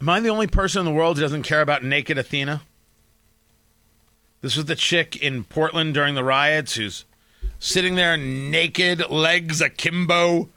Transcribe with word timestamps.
Am 0.00 0.08
I 0.08 0.20
the 0.20 0.28
only 0.28 0.46
person 0.46 0.80
in 0.80 0.84
the 0.84 0.92
world 0.92 1.16
who 1.16 1.22
doesn't 1.22 1.42
care 1.42 1.62
about 1.62 1.82
naked 1.82 2.18
Athena? 2.18 2.62
This 4.42 4.56
was 4.56 4.66
the 4.66 4.76
chick 4.76 5.16
in 5.16 5.44
Portland 5.44 5.94
during 5.94 6.14
the 6.14 6.22
riots 6.22 6.74
who's 6.74 7.04
sitting 7.58 7.94
there 7.94 8.16
naked, 8.16 9.10
legs 9.10 9.60
akimbo. 9.60 10.48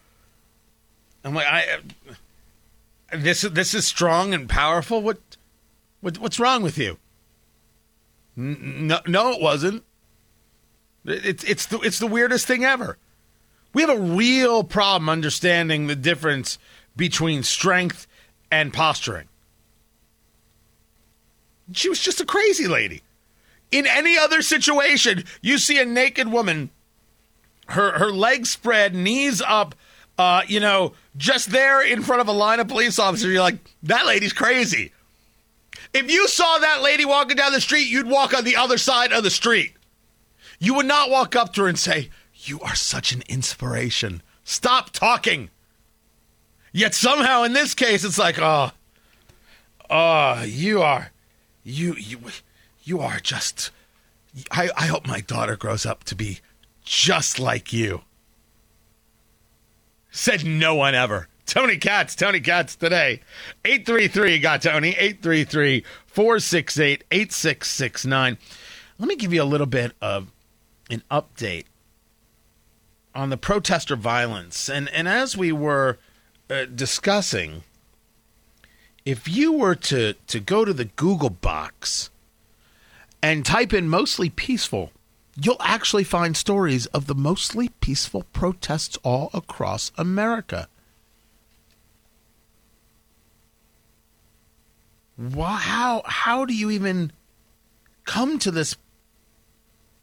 I'm 1.24 1.34
like, 1.34 1.48
I. 1.48 1.80
This 3.12 3.42
this 3.42 3.74
is 3.74 3.88
strong 3.88 4.34
and 4.34 4.48
powerful. 4.48 5.02
What, 5.02 5.20
what 6.02 6.20
what's 6.20 6.40
wrong 6.40 6.62
with 6.62 6.78
you? 6.78 7.00
No, 8.36 9.00
no, 9.08 9.32
it 9.32 9.42
wasn't. 9.42 9.84
It's 11.06 11.44
it's 11.44 11.66
the 11.66 11.80
it's 11.80 12.00
the 12.00 12.08
weirdest 12.08 12.46
thing 12.46 12.64
ever. 12.64 12.98
We 13.74 13.82
have 13.82 13.90
a 13.90 14.00
real 14.00 14.64
problem 14.64 15.10
understanding 15.10 15.88
the 15.88 15.96
difference 15.96 16.60
between 16.96 17.44
strength 17.44 18.06
and 18.52 18.74
posturing. 18.74 19.28
She 21.74 21.90
was 21.90 22.00
just 22.00 22.22
a 22.22 22.26
crazy 22.26 22.68
lady. 22.68 23.02
In 23.72 23.86
any 23.86 24.18
other 24.18 24.42
situation, 24.42 25.24
you 25.42 25.58
see 25.58 25.80
a 25.80 25.86
naked 25.86 26.32
woman, 26.32 26.72
her 27.68 27.98
her 28.00 28.12
legs 28.12 28.50
spread, 28.50 28.96
knees 28.96 29.42
up, 29.46 29.76
uh, 30.18 30.42
you 30.48 30.60
know, 30.60 30.94
just 31.16 31.52
there 31.52 31.86
in 31.86 32.02
front 32.02 32.22
of 32.22 32.28
a 32.28 32.32
line 32.32 32.60
of 32.60 32.68
police 32.68 32.98
officers. 32.98 33.32
You're 33.32 33.42
like, 33.42 33.60
that 33.84 34.06
lady's 34.06 34.34
crazy. 34.34 34.92
If 35.94 36.12
you 36.12 36.28
saw 36.28 36.58
that 36.60 36.82
lady 36.82 37.06
walking 37.06 37.38
down 37.38 37.52
the 37.52 37.62
street, 37.62 37.88
you'd 37.88 38.08
walk 38.08 38.34
on 38.34 38.44
the 38.44 38.56
other 38.56 38.78
side 38.78 39.12
of 39.12 39.24
the 39.24 39.30
street. 39.30 39.74
You 40.60 40.74
would 40.76 40.86
not 40.86 41.10
walk 41.10 41.36
up 41.36 41.54
to 41.54 41.62
her 41.64 41.68
and 41.68 41.80
say, 41.80 42.10
You 42.36 42.60
are 42.62 42.76
such 42.76 43.12
an 43.12 43.24
inspiration. 43.28 44.22
Stop 44.44 44.92
talking. 44.92 45.50
Yet 46.72 46.94
somehow 46.94 47.44
in 47.44 47.54
this 47.54 47.74
case, 47.74 48.04
it's 48.04 48.20
like, 48.20 48.40
oh, 48.40 48.72
oh, 49.90 50.44
you 50.44 50.82
are, 50.82 51.12
you, 51.64 51.96
you, 51.96 52.20
you 52.84 53.00
are 53.00 53.20
just. 53.20 53.72
I, 54.52 54.70
I 54.78 54.88
hope 54.88 55.08
my 55.08 55.22
daughter 55.22 55.56
grows 55.56 55.86
up 55.86 56.04
to 56.06 56.16
be 56.16 56.40
just 56.84 57.40
like 57.40 57.74
you. 57.74 58.02
Said 60.12 60.46
no 60.46 60.76
one 60.76 60.96
ever. 60.96 61.28
Tony 61.46 61.78
Katz, 61.78 62.16
Tony 62.16 62.40
Katz 62.40 62.76
today. 62.76 63.22
833 63.66 64.40
got 64.40 64.62
Tony, 64.62 64.90
833 64.90 65.84
468 66.06 67.04
8669. 67.10 68.38
Let 69.00 69.08
me 69.08 69.16
give 69.16 69.34
you 69.34 69.42
a 69.42 69.46
little 69.46 69.68
bit 69.68 69.94
of 70.02 70.32
an 70.90 71.04
update 71.10 71.66
on 73.16 73.30
the 73.30 73.38
protester 73.38 73.96
violence. 73.96 74.70
And, 74.70 74.90
and 74.90 75.08
as 75.08 75.36
we 75.36 75.52
were 75.52 75.98
uh, 76.50 76.66
discussing, 76.66 77.64
if 79.06 79.28
you 79.28 79.52
were 79.52 79.76
to, 79.76 80.14
to 80.28 80.40
go 80.40 80.66
to 80.66 80.74
the 80.74 80.86
Google 80.86 81.30
box 81.30 82.10
and 83.22 83.46
type 83.46 83.74
in 83.74 83.90
mostly 83.90 84.30
peaceful, 84.30 84.92
you'll 85.36 85.62
actually 85.62 86.04
find 86.04 86.36
stories 86.36 86.86
of 86.88 87.08
the 87.08 87.16
mostly 87.16 87.70
peaceful 87.82 88.24
protests 88.34 88.98
all 89.04 89.30
across 89.34 89.92
America. 89.98 90.68
How, 95.38 96.02
how 96.06 96.46
do 96.46 96.54
you 96.54 96.70
even 96.72 97.12
come 98.06 98.40
to 98.40 98.52
this 98.52 98.76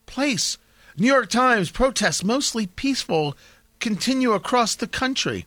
place? 0.05 0.59
New 0.99 1.07
York 1.07 1.31
Times 1.31 1.71
protests 1.71 2.23
mostly 2.23 2.67
peaceful 2.67 3.37
continue 3.81 4.33
across 4.33 4.75
the 4.75 4.87
country. 4.87 5.47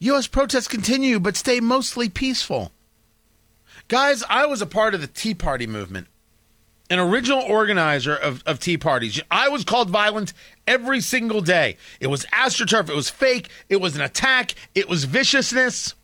U.S. 0.00 0.26
protests 0.26 0.68
continue 0.68 1.18
but 1.18 1.36
stay 1.36 1.60
mostly 1.60 2.08
peaceful. 2.08 2.72
Guys, 3.88 4.22
I 4.28 4.46
was 4.46 4.62
a 4.62 4.66
part 4.66 4.94
of 4.94 5.00
the 5.00 5.06
Tea 5.06 5.34
Party 5.34 5.66
movement, 5.66 6.08
an 6.90 6.98
original 6.98 7.40
organizer 7.40 8.14
of, 8.14 8.42
of 8.46 8.60
Tea 8.60 8.76
Parties. 8.76 9.20
I 9.30 9.48
was 9.48 9.64
called 9.64 9.90
violent 9.90 10.32
every 10.66 11.00
single 11.00 11.40
day. 11.40 11.76
It 11.98 12.08
was 12.08 12.26
astroturf, 12.26 12.88
it 12.88 12.94
was 12.94 13.10
fake, 13.10 13.48
it 13.68 13.80
was 13.80 13.96
an 13.96 14.02
attack, 14.02 14.54
it 14.74 14.88
was 14.88 15.04
viciousness. 15.04 15.94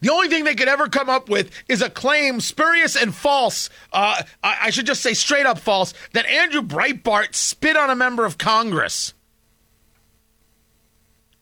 The 0.00 0.12
only 0.12 0.28
thing 0.28 0.44
they 0.44 0.54
could 0.54 0.68
ever 0.68 0.88
come 0.88 1.08
up 1.08 1.30
with 1.30 1.50
is 1.68 1.80
a 1.80 1.88
claim, 1.88 2.40
spurious 2.40 2.96
and 2.96 3.14
false, 3.14 3.70
uh, 3.92 4.22
I, 4.42 4.56
I 4.64 4.70
should 4.70 4.86
just 4.86 5.02
say 5.02 5.14
straight 5.14 5.46
up 5.46 5.58
false, 5.58 5.94
that 6.12 6.26
Andrew 6.26 6.60
Breitbart 6.60 7.34
spit 7.34 7.76
on 7.76 7.88
a 7.88 7.96
member 7.96 8.24
of 8.26 8.36
Congress. 8.36 9.14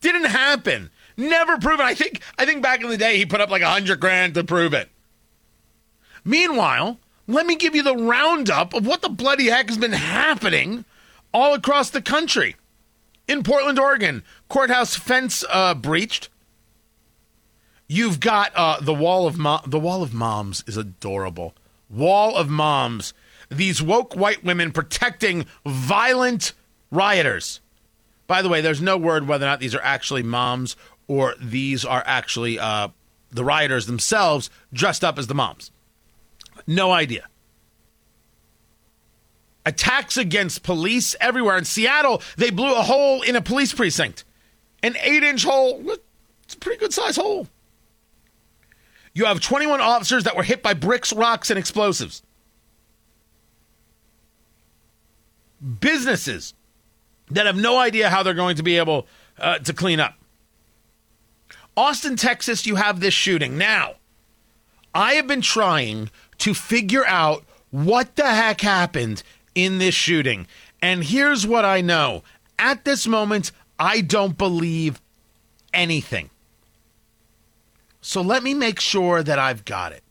Didn't 0.05 0.25
happen. 0.25 0.91
Never 1.17 1.57
proven. 1.57 1.83
I 1.83 1.95
think 1.95 2.21
I 2.37 2.45
think 2.45 2.61
back 2.61 2.83
in 2.83 2.89
the 2.89 2.95
day 2.97 3.17
he 3.17 3.25
put 3.25 3.41
up 3.41 3.49
like 3.49 3.63
a 3.63 3.69
hundred 3.71 3.99
grand 3.99 4.35
to 4.35 4.43
prove 4.43 4.71
it. 4.71 4.87
Meanwhile, 6.23 6.99
let 7.25 7.47
me 7.47 7.55
give 7.55 7.73
you 7.73 7.81
the 7.81 7.97
roundup 7.97 8.75
of 8.75 8.85
what 8.85 9.01
the 9.01 9.09
bloody 9.09 9.47
heck 9.47 9.67
has 9.67 9.79
been 9.79 9.93
happening 9.93 10.85
all 11.33 11.55
across 11.55 11.89
the 11.89 12.03
country. 12.03 12.55
In 13.27 13.41
Portland, 13.41 13.79
Oregon, 13.79 14.21
courthouse 14.47 14.95
fence 14.95 15.43
uh, 15.49 15.73
breached. 15.73 16.29
You've 17.87 18.19
got 18.19 18.51
uh, 18.55 18.79
the 18.79 18.93
wall 18.93 19.25
of 19.25 19.39
Mo- 19.39 19.61
the 19.65 19.79
wall 19.79 20.03
of 20.03 20.13
moms 20.13 20.63
is 20.67 20.77
adorable. 20.77 21.55
Wall 21.89 22.35
of 22.35 22.47
moms. 22.47 23.15
These 23.49 23.81
woke 23.81 24.15
white 24.15 24.43
women 24.43 24.71
protecting 24.71 25.47
violent 25.65 26.53
rioters. 26.91 27.59
By 28.27 28.41
the 28.41 28.49
way, 28.49 28.61
there's 28.61 28.81
no 28.81 28.97
word 28.97 29.27
whether 29.27 29.45
or 29.45 29.49
not 29.49 29.59
these 29.59 29.75
are 29.75 29.81
actually 29.83 30.23
moms 30.23 30.75
or 31.07 31.35
these 31.39 31.85
are 31.85 32.03
actually 32.05 32.57
uh, 32.57 32.89
the 33.31 33.43
rioters 33.43 33.85
themselves 33.85 34.49
dressed 34.73 35.03
up 35.03 35.19
as 35.19 35.27
the 35.27 35.35
moms. 35.35 35.71
No 36.65 36.91
idea. 36.91 37.27
Attacks 39.65 40.17
against 40.17 40.63
police 40.63 41.15
everywhere. 41.19 41.57
In 41.57 41.65
Seattle, 41.65 42.21
they 42.37 42.49
blew 42.49 42.73
a 42.73 42.83
hole 42.83 43.21
in 43.21 43.35
a 43.35 43.41
police 43.41 43.73
precinct. 43.73 44.23
An 44.81 44.95
eight 45.01 45.23
inch 45.23 45.43
hole. 45.43 45.83
It's 46.43 46.53
a 46.53 46.57
pretty 46.57 46.79
good 46.79 46.93
size 46.93 47.15
hole. 47.15 47.47
You 49.13 49.25
have 49.25 49.39
21 49.39 49.81
officers 49.81 50.25
that 50.25 50.35
were 50.35 50.43
hit 50.43 50.61
by 50.61 50.73
bricks, 50.73 51.13
rocks, 51.13 51.49
and 51.49 51.57
explosives. 51.57 52.21
Businesses 55.79 56.53
that 57.31 57.45
have 57.45 57.57
no 57.57 57.79
idea 57.79 58.09
how 58.09 58.23
they're 58.23 58.33
going 58.33 58.55
to 58.57 58.63
be 58.63 58.77
able 58.77 59.07
uh, 59.39 59.59
to 59.59 59.73
clean 59.73 59.99
up. 59.99 60.15
Austin, 61.77 62.15
Texas, 62.15 62.65
you 62.65 62.75
have 62.75 62.99
this 62.99 63.13
shooting. 63.13 63.57
Now, 63.57 63.95
I 64.93 65.15
have 65.15 65.27
been 65.27 65.41
trying 65.41 66.09
to 66.39 66.53
figure 66.53 67.05
out 67.05 67.43
what 67.71 68.15
the 68.15 68.29
heck 68.29 68.61
happened 68.61 69.23
in 69.53 69.77
this 69.77 69.95
shooting. 69.95 70.47
And 70.81 71.03
here's 71.03 71.45
what 71.45 71.65
I 71.65 71.81
know 71.81 72.23
at 72.57 72.85
this 72.85 73.05
moment, 73.05 73.51
I 73.77 74.01
don't 74.01 74.37
believe 74.37 75.01
anything. 75.73 76.29
So 78.01 78.21
let 78.21 78.43
me 78.43 78.53
make 78.53 78.79
sure 78.79 79.23
that 79.23 79.39
I've 79.39 79.65
got 79.65 79.91
it. 79.91 80.03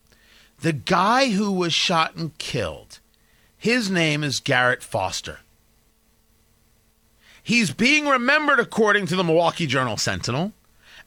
The 0.60 0.72
guy 0.72 1.31
who 1.31 1.52
was 1.52 1.72
shot 1.72 2.16
and 2.16 2.36
killed, 2.38 2.98
his 3.56 3.91
name 3.91 4.22
is 4.22 4.41
Garrett 4.41 4.82
Foster. 4.82 5.41
He's 7.44 7.71
being 7.71 8.09
remembered, 8.09 8.59
according 8.59 9.06
to 9.09 9.16
the 9.16 9.22
Milwaukee 9.22 9.66
Journal 9.66 9.99
Sentinel, 9.99 10.55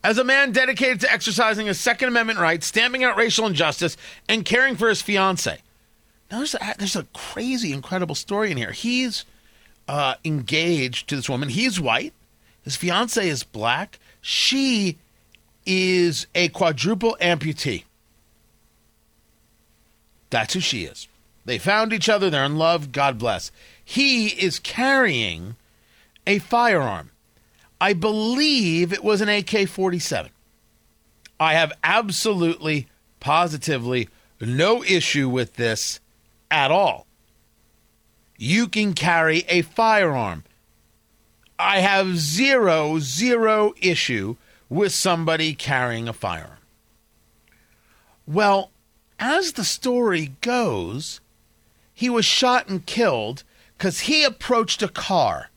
as 0.03 0.20
a 0.20 0.24
man 0.24 0.52
dedicated 0.52 1.00
to 1.02 1.12
exercising 1.12 1.66
his 1.66 1.80
Second 1.80 2.09
Amendment 2.09 2.38
rights, 2.38 2.68
stamping 2.68 3.03
out 3.03 3.18
racial 3.18 3.48
injustice, 3.48 3.98
and 4.30 4.46
caring 4.46 4.75
for 4.75 4.88
his 4.88 5.02
fiancee. 5.02 5.58
Now, 6.30 6.38
there's 6.38 6.53
a, 6.53 6.75
there's 6.78 6.96
a 6.96 7.08
crazy, 7.12 7.74
incredible 7.74 8.14
story 8.14 8.52
in 8.52 8.58
here. 8.58 8.72
He's 8.72 9.25
uh, 9.88 10.14
engaged 10.24 11.09
to 11.09 11.16
this 11.16 11.28
woman. 11.28 11.50
He's 11.50 11.81
white. 11.81 12.14
His 12.62 12.75
fiancee 12.75 13.30
is 13.30 13.44
black. 13.44 13.98
She 14.22 15.00
is 15.66 16.28
a 16.36 16.50
quadruple 16.50 17.18
amputee. 17.19 17.86
That's 20.30 20.54
who 20.54 20.60
she 20.60 20.83
is. 20.83 21.07
They 21.45 21.57
found 21.57 21.94
each 21.94 22.10
other. 22.10 22.30
They're 22.30 22.45
in 22.45 22.57
love. 22.57 22.92
God 22.92 23.18
bless. 23.18 23.51
He 23.83 24.28
is 24.28 24.60
carrying 24.60 25.56
a 26.27 26.39
firearm. 26.39 27.09
I 27.79 27.94
believe 27.94 28.91
it 28.91 29.03
was 29.03 29.21
an 29.21 29.29
AK 29.29 29.68
47. 29.68 30.29
I 31.39 31.53
have 31.53 31.71
absolutely, 31.83 32.88
positively 33.19 34.09
no 34.41 34.83
issue 34.83 35.29
with 35.29 35.56
this 35.56 36.00
at 36.51 36.69
all. 36.69 37.07
You 38.38 38.68
can 38.68 38.94
carry 38.94 39.45
a 39.47 39.62
firearm. 39.62 40.44
I 41.57 41.79
have 41.79 42.18
zero, 42.18 43.00
zero 43.00 43.73
issue 43.81 44.35
with 44.69 44.91
somebody 44.91 45.53
carrying 45.53 46.07
a 46.07 46.13
firearm. 46.13 46.51
Well, 48.27 48.71
as 49.18 49.53
the 49.53 49.63
story 49.63 50.33
goes, 50.41 51.21
he 51.94 52.09
was 52.09 52.25
shot 52.25 52.68
and 52.68 52.85
killed 52.85 53.44
because 53.77 54.01
he 54.01 54.23
approached 54.23 54.83
a 54.83 54.88
car 54.88 55.50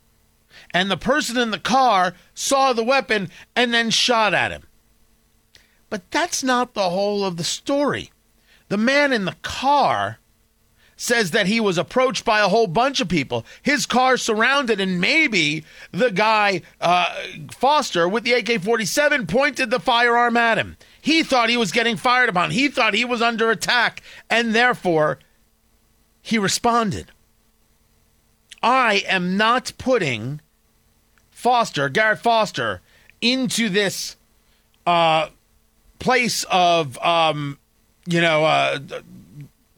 and 0.72 0.90
the 0.90 0.96
person 0.96 1.36
in 1.36 1.50
the 1.50 1.58
car 1.58 2.14
saw 2.34 2.72
the 2.72 2.84
weapon 2.84 3.30
and 3.56 3.72
then 3.72 3.90
shot 3.90 4.34
at 4.34 4.52
him. 4.52 4.66
But 5.88 6.10
that's 6.10 6.42
not 6.44 6.74
the 6.74 6.90
whole 6.90 7.24
of 7.24 7.36
the 7.36 7.44
story. 7.44 8.12
The 8.68 8.76
man 8.78 9.12
in 9.12 9.24
the 9.24 9.36
car 9.42 10.18
says 10.96 11.30
that 11.30 11.46
he 11.46 11.58
was 11.58 11.78
approached 11.78 12.26
by 12.26 12.40
a 12.40 12.48
whole 12.48 12.66
bunch 12.66 13.00
of 13.00 13.08
people. 13.08 13.46
His 13.62 13.86
car 13.86 14.18
surrounded, 14.18 14.80
and 14.80 15.00
maybe 15.00 15.64
the 15.92 16.10
guy, 16.10 16.60
uh, 16.78 17.14
Foster, 17.50 18.06
with 18.06 18.22
the 18.22 18.34
AK 18.34 18.62
47 18.62 19.26
pointed 19.26 19.70
the 19.70 19.80
firearm 19.80 20.36
at 20.36 20.58
him. 20.58 20.76
He 21.00 21.22
thought 21.22 21.48
he 21.48 21.56
was 21.56 21.72
getting 21.72 21.96
fired 21.96 22.28
upon. 22.28 22.50
He 22.50 22.68
thought 22.68 22.92
he 22.92 23.06
was 23.06 23.22
under 23.22 23.50
attack, 23.50 24.02
and 24.28 24.54
therefore 24.54 25.18
he 26.20 26.38
responded. 26.38 27.10
I 28.62 29.02
am 29.08 29.38
not 29.38 29.72
putting 29.78 30.42
Foster, 31.40 31.88
Garrett 31.88 32.20
Foster, 32.20 32.80
into 33.20 33.68
this 33.68 34.16
uh, 34.86 35.28
place 35.98 36.44
of, 36.50 36.98
um, 36.98 37.58
you 38.06 38.20
know, 38.20 38.44
uh, 38.44 38.78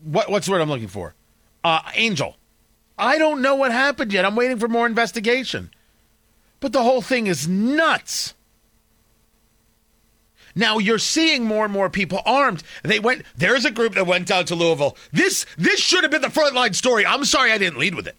what, 0.02 0.30
what's 0.30 0.46
the 0.46 0.52
word 0.52 0.60
I'm 0.60 0.68
looking 0.68 0.88
for? 0.88 1.14
Uh, 1.64 1.80
Angel. 1.94 2.36
I 2.98 3.18
don't 3.18 3.40
know 3.40 3.54
what 3.54 3.72
happened 3.72 4.12
yet. 4.12 4.24
I'm 4.24 4.36
waiting 4.36 4.58
for 4.58 4.68
more 4.68 4.86
investigation. 4.86 5.70
But 6.60 6.72
the 6.72 6.82
whole 6.82 7.02
thing 7.02 7.26
is 7.26 7.48
nuts. 7.48 8.34
Now 10.54 10.78
you're 10.78 10.98
seeing 10.98 11.44
more 11.44 11.64
and 11.64 11.72
more 11.72 11.88
people 11.88 12.20
armed. 12.26 12.62
They 12.82 13.00
went. 13.00 13.22
There's 13.36 13.64
a 13.64 13.70
group 13.70 13.94
that 13.94 14.06
went 14.06 14.28
down 14.28 14.44
to 14.46 14.54
Louisville. 14.54 14.96
This 15.12 15.46
this 15.56 15.80
should 15.80 16.04
have 16.04 16.10
been 16.10 16.20
the 16.20 16.28
frontline 16.28 16.74
story. 16.74 17.06
I'm 17.06 17.24
sorry 17.24 17.52
I 17.52 17.58
didn't 17.58 17.78
lead 17.78 17.94
with 17.94 18.06
it. 18.06 18.16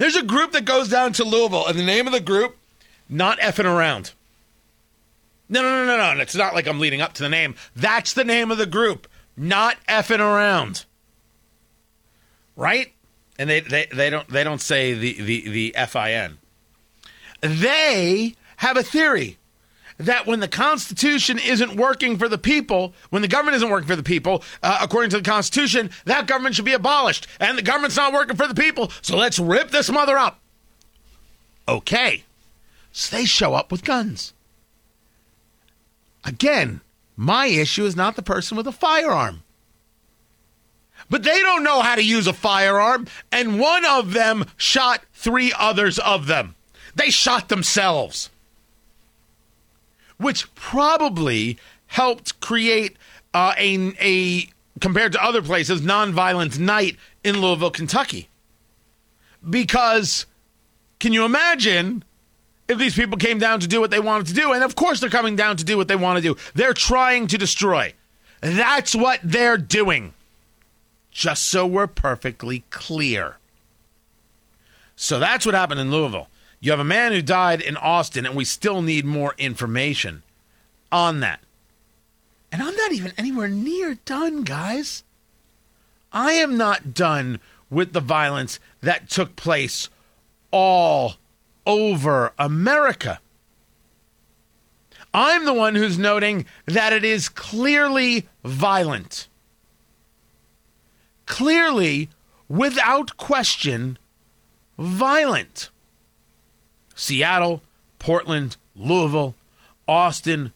There's 0.00 0.16
a 0.16 0.22
group 0.22 0.52
that 0.52 0.64
goes 0.64 0.88
down 0.88 1.12
to 1.12 1.24
Louisville, 1.24 1.66
and 1.66 1.78
the 1.78 1.84
name 1.84 2.06
of 2.06 2.14
the 2.14 2.20
group, 2.20 2.56
not 3.10 3.38
effing 3.40 3.66
around. 3.66 4.12
No, 5.46 5.60
no, 5.60 5.84
no, 5.84 5.94
no, 5.94 6.14
no. 6.14 6.22
It's 6.22 6.34
not 6.34 6.54
like 6.54 6.66
I'm 6.66 6.80
leading 6.80 7.02
up 7.02 7.12
to 7.14 7.22
the 7.22 7.28
name. 7.28 7.54
That's 7.76 8.14
the 8.14 8.24
name 8.24 8.50
of 8.50 8.56
the 8.56 8.64
group, 8.64 9.06
not 9.36 9.76
effing 9.86 10.20
around. 10.20 10.86
Right? 12.56 12.94
And 13.38 13.50
they, 13.50 13.60
they, 13.60 13.88
they 13.92 14.08
don't 14.08 14.26
they 14.30 14.42
don't 14.42 14.62
say 14.62 14.94
the, 14.94 15.20
the, 15.20 15.50
the 15.50 15.76
F-I-N. 15.76 16.38
They 17.42 18.36
have 18.56 18.78
a 18.78 18.82
theory 18.82 19.36
that 20.00 20.26
when 20.26 20.40
the 20.40 20.48
Constitution 20.48 21.38
isn't 21.38 21.76
working 21.76 22.16
for 22.16 22.28
the 22.28 22.38
people, 22.38 22.94
when 23.10 23.22
the 23.22 23.28
government 23.28 23.56
isn't 23.56 23.68
working 23.68 23.88
for 23.88 23.96
the 23.96 24.02
people, 24.02 24.42
uh, 24.62 24.78
according 24.80 25.10
to 25.10 25.18
the 25.18 25.22
Constitution, 25.22 25.90
that 26.06 26.26
government 26.26 26.54
should 26.54 26.64
be 26.64 26.72
abolished. 26.72 27.26
And 27.38 27.56
the 27.56 27.62
government's 27.62 27.96
not 27.96 28.12
working 28.12 28.36
for 28.36 28.46
the 28.46 28.54
people, 28.54 28.90
so 29.02 29.16
let's 29.16 29.38
rip 29.38 29.70
this 29.70 29.90
mother 29.90 30.16
up. 30.16 30.40
Okay. 31.68 32.24
So 32.92 33.16
they 33.16 33.24
show 33.24 33.54
up 33.54 33.70
with 33.70 33.84
guns. 33.84 34.32
Again, 36.24 36.80
my 37.16 37.46
issue 37.46 37.84
is 37.84 37.94
not 37.94 38.16
the 38.16 38.22
person 38.22 38.56
with 38.56 38.66
a 38.66 38.72
firearm. 38.72 39.42
But 41.08 41.24
they 41.24 41.40
don't 41.40 41.64
know 41.64 41.80
how 41.80 41.94
to 41.94 42.04
use 42.04 42.26
a 42.26 42.32
firearm, 42.32 43.06
and 43.32 43.58
one 43.58 43.84
of 43.84 44.12
them 44.12 44.46
shot 44.56 45.02
three 45.12 45.52
others 45.58 45.98
of 45.98 46.26
them. 46.26 46.54
They 46.94 47.10
shot 47.10 47.48
themselves 47.48 48.30
which 50.20 50.54
probably 50.54 51.58
helped 51.86 52.38
create 52.40 52.96
uh, 53.32 53.54
a, 53.56 53.92
a, 54.00 54.48
compared 54.80 55.12
to 55.12 55.24
other 55.24 55.40
places, 55.40 55.80
nonviolent 55.80 56.58
night 56.58 56.96
in 57.24 57.40
Louisville, 57.40 57.70
Kentucky. 57.70 58.28
Because 59.48 60.26
can 60.98 61.14
you 61.14 61.24
imagine 61.24 62.04
if 62.68 62.78
these 62.78 62.94
people 62.94 63.16
came 63.16 63.38
down 63.38 63.60
to 63.60 63.66
do 63.66 63.80
what 63.80 63.90
they 63.90 63.98
wanted 63.98 64.26
to 64.28 64.34
do? 64.34 64.52
And 64.52 64.62
of 64.62 64.76
course, 64.76 65.00
they're 65.00 65.08
coming 65.08 65.36
down 65.36 65.56
to 65.56 65.64
do 65.64 65.78
what 65.78 65.88
they 65.88 65.96
want 65.96 66.18
to 66.18 66.22
do. 66.22 66.36
They're 66.54 66.74
trying 66.74 67.26
to 67.28 67.38
destroy. 67.38 67.94
That's 68.42 68.94
what 68.94 69.20
they're 69.24 69.56
doing. 69.56 70.12
Just 71.10 71.46
so 71.46 71.66
we're 71.66 71.86
perfectly 71.86 72.64
clear. 72.70 73.36
So 74.96 75.18
that's 75.18 75.46
what 75.46 75.54
happened 75.54 75.80
in 75.80 75.90
Louisville. 75.90 76.28
You 76.60 76.70
have 76.72 76.80
a 76.80 76.84
man 76.84 77.12
who 77.12 77.22
died 77.22 77.62
in 77.62 77.76
Austin, 77.78 78.26
and 78.26 78.36
we 78.36 78.44
still 78.44 78.82
need 78.82 79.06
more 79.06 79.34
information 79.38 80.22
on 80.92 81.20
that. 81.20 81.40
And 82.52 82.62
I'm 82.62 82.76
not 82.76 82.92
even 82.92 83.12
anywhere 83.16 83.48
near 83.48 83.94
done, 84.04 84.42
guys. 84.42 85.02
I 86.12 86.32
am 86.32 86.58
not 86.58 86.92
done 86.92 87.40
with 87.70 87.92
the 87.92 88.00
violence 88.00 88.58
that 88.82 89.08
took 89.08 89.36
place 89.36 89.88
all 90.50 91.14
over 91.64 92.32
America. 92.38 93.20
I'm 95.14 95.44
the 95.44 95.54
one 95.54 95.76
who's 95.76 95.98
noting 95.98 96.44
that 96.66 96.92
it 96.92 97.04
is 97.04 97.28
clearly 97.28 98.28
violent. 98.44 99.28
Clearly, 101.26 102.10
without 102.48 103.16
question, 103.16 103.98
violent. 104.78 105.70
Seattle, 107.00 107.62
Portland, 107.98 108.58
Louisville, 108.76 109.34
Austin. 109.88 110.52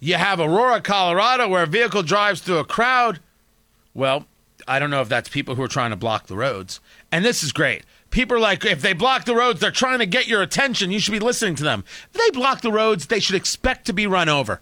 You 0.00 0.14
have 0.14 0.40
Aurora, 0.40 0.80
Colorado, 0.80 1.48
where 1.48 1.62
a 1.62 1.68
vehicle 1.68 2.02
drives 2.02 2.40
through 2.40 2.58
a 2.58 2.64
crowd. 2.64 3.20
Well, 3.94 4.26
I 4.66 4.80
don't 4.80 4.90
know 4.90 5.02
if 5.02 5.08
that's 5.08 5.28
people 5.28 5.54
who 5.54 5.62
are 5.62 5.68
trying 5.68 5.90
to 5.90 5.96
block 5.96 6.26
the 6.26 6.36
roads. 6.36 6.80
And 7.12 7.24
this 7.24 7.44
is 7.44 7.52
great. 7.52 7.84
People 8.10 8.36
are 8.36 8.40
like, 8.40 8.64
if 8.64 8.82
they 8.82 8.92
block 8.92 9.24
the 9.24 9.36
roads, 9.36 9.60
they're 9.60 9.70
trying 9.70 10.00
to 10.00 10.06
get 10.06 10.26
your 10.26 10.42
attention. 10.42 10.90
You 10.90 10.98
should 10.98 11.12
be 11.12 11.20
listening 11.20 11.54
to 11.56 11.64
them. 11.64 11.84
If 12.12 12.20
they 12.20 12.36
block 12.36 12.60
the 12.60 12.72
roads, 12.72 13.06
they 13.06 13.20
should 13.20 13.36
expect 13.36 13.86
to 13.86 13.92
be 13.92 14.06
run 14.06 14.28
over. 14.28 14.60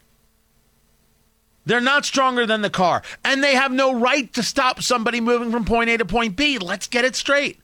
They're 1.65 1.81
not 1.81 2.05
stronger 2.05 2.47
than 2.47 2.61
the 2.61 2.71
car, 2.71 3.03
and 3.25 3.43
they 3.43 3.55
have 3.55 3.73
no 3.73 3.99
right 3.99 4.33
to 4.35 4.43
stop 4.43 4.83
somebody 4.83 5.21
moving 5.21 5.51
from 5.51 5.65
point 5.65 5.91
A 5.91 5.97
to 5.97 6.05
point 6.05 6.37
B. 6.37 6.59
Let's 6.59 6.87
get 6.87 7.05
it 7.05 7.17
straight. 7.17 7.59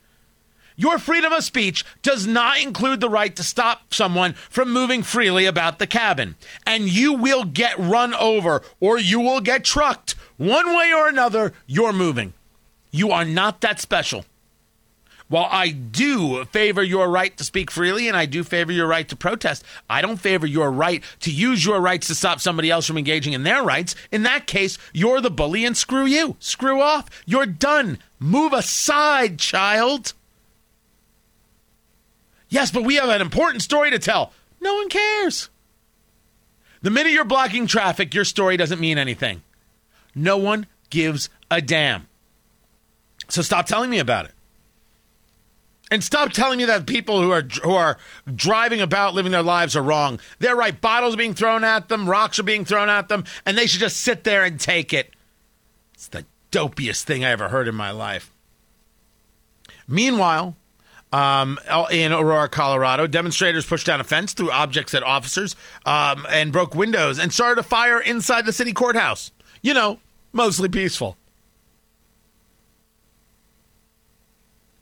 Your 0.83 0.99
freedom 0.99 1.33
of 1.33 1.45
speech 1.45 1.85
does 2.03 2.27
not 2.27 2.61
include 2.61 2.99
the 2.99 3.09
right 3.09 3.37
to 3.37 3.45
stop 3.45 3.95
someone 3.95 4.33
from 4.33 4.73
moving 4.73 5.05
freely 5.05 5.47
about 5.47 5.79
the 5.79 5.87
cabin. 5.87 6.35
And 6.67 6.89
you 6.89 7.13
will 7.13 7.45
get 7.45 7.79
run 7.79 8.13
over 8.15 8.63
or 8.81 8.99
you 8.99 9.21
will 9.21 9.41
get 9.41 9.63
trucked. 9.63 10.17
One 10.39 10.75
way 10.77 10.93
or 10.93 11.07
another, 11.07 11.53
you're 11.69 11.93
moving. 11.93 12.33
You 12.91 13.13
are 13.13 13.25
not 13.25 13.61
that 13.61 13.79
special. 13.79 14.25
While 15.29 15.47
I 15.53 15.69
do 15.69 16.45
favor 16.47 16.83
your 16.83 17.09
right 17.09 17.37
to 17.37 17.45
speak 17.45 17.71
freely 17.71 18.09
and 18.09 18.17
I 18.17 18.27
do 18.27 18.43
favor 18.43 18.73
your 18.73 18.89
right 18.89 19.09
to 19.09 19.15
protest, 19.15 19.63
I 19.89 20.03
don't 20.03 20.17
favor 20.17 20.49
your 20.49 20.73
right 20.73 21.05
to 21.21 21.31
use 21.31 21.65
your 21.65 21.81
rights 21.81 22.09
to 22.09 22.17
stop 22.17 22.41
somebody 22.41 22.73
else 22.73 22.89
from 22.89 22.99
engaging 22.99 23.35
in 23.35 23.45
their 23.45 23.63
rights. 23.63 23.95
In 24.11 24.25
that 24.25 24.49
case, 24.49 24.79
you're 24.93 25.21
the 25.21 25.31
bully 25.31 25.65
and 25.65 25.77
screw 25.77 26.07
you. 26.07 26.35
Screw 26.41 26.83
off. 26.83 27.09
You're 27.25 27.47
done. 27.47 28.01
Move 28.19 28.53
aside, 28.53 29.39
child. 29.39 30.15
Yes, 32.53 32.71
but 32.71 32.85
we 32.85 32.97
have 32.97 33.09
an 33.09 33.23
important 33.23 33.63
story 33.63 33.91
to 33.93 33.99
tell. 33.99 34.31
No 34.61 34.75
one 34.75 34.91
cares. 34.91 35.49
The 36.83 36.91
minute 36.91 37.13
you're 37.13 37.25
blocking 37.25 37.67
traffic, 37.67 38.13
your 38.13 38.27
story 38.27 38.59
doesn't 38.59 38.79
mean 38.79 38.99
anything. 38.99 39.43
No 40.15 40.37
one 40.37 40.67
gives 40.91 41.31
a 41.51 41.63
damn. 41.63 42.09
So 43.31 43.41
stop 43.41 43.65
telling 43.65 43.89
me 43.89 44.01
about 44.01 44.27
it. 44.27 44.33
And 45.91 46.05
stop 46.05 46.33
telling 46.33 46.59
me 46.59 46.67
that 46.67 46.87
people 46.87 47.23
who 47.23 47.31
are 47.31 47.43
who 47.63 47.73
are 47.73 47.97
driving 48.35 48.83
about 48.83 49.15
living 49.15 49.33
their 49.33 49.43
lives 49.43 49.75
are 49.75 49.83
wrong. 49.83 50.21
They're 50.39 50.55
right. 50.55 50.79
Bottles 50.79 51.15
are 51.15 51.19
being 51.19 51.33
thrown 51.33 51.65
at 51.65 51.89
them, 51.89 52.07
rocks 52.07 52.39
are 52.39 52.43
being 52.43 52.67
thrown 52.67 52.91
at 52.91 53.09
them, 53.09 53.25
and 53.47 53.57
they 53.57 53.67
should 53.67 53.81
just 53.81 53.97
sit 53.97 54.25
there 54.25 54.45
and 54.45 54.61
take 54.61 54.93
it. 54.93 55.15
It's 55.95 56.09
the 56.09 56.27
dopiest 56.51 57.05
thing 57.05 57.25
I 57.25 57.31
ever 57.31 57.49
heard 57.49 57.67
in 57.67 57.75
my 57.75 57.93
life. 57.93 58.31
Meanwhile, 59.89 60.55
um, 61.13 61.59
in 61.91 62.13
Aurora, 62.13 62.49
Colorado. 62.49 63.07
Demonstrators 63.07 63.67
pushed 63.67 63.87
down 63.87 64.01
a 64.01 64.05
fence, 64.05 64.33
threw 64.33 64.51
objects 64.51 64.95
at 64.95 65.03
officers, 65.03 65.55
um, 65.85 66.27
and 66.31 66.53
broke 66.53 66.75
windows 66.75 67.19
and 67.19 67.33
started 67.33 67.61
a 67.61 67.63
fire 67.63 68.01
inside 68.01 68.47
the 68.47 68.53
city 68.53 68.73
courthouse. 68.73 69.31
You 69.61 69.75
know, 69.75 70.01
mostly 70.33 70.69
peaceful. 70.69 71.17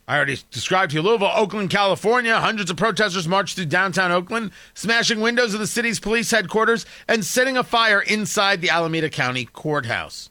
I 0.07 0.17
already 0.17 0.39
described 0.51 0.91
to 0.91 0.97
you 0.97 1.01
Louisville, 1.03 1.31
Oakland, 1.33 1.69
California. 1.69 2.37
Hundreds 2.37 2.69
of 2.69 2.75
protesters 2.75 3.29
marched 3.29 3.55
through 3.55 3.67
downtown 3.67 4.11
Oakland, 4.11 4.51
smashing 4.73 5.21
windows 5.21 5.53
of 5.53 5.61
the 5.61 5.67
city's 5.67 6.01
police 6.01 6.31
headquarters 6.31 6.85
and 7.07 7.23
setting 7.23 7.55
a 7.55 7.63
fire 7.63 8.01
inside 8.01 8.59
the 8.59 8.69
Alameda 8.69 9.09
County 9.09 9.45
courthouse. 9.45 10.29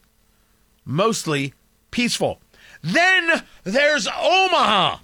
Mostly 0.85 1.55
peaceful. 1.91 2.41
Then 2.83 3.43
there's 3.65 4.07
Omaha 4.07 4.99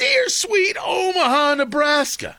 dear 0.00 0.30
sweet 0.30 0.78
Omaha, 0.82 1.56
Nebraska. 1.56 2.38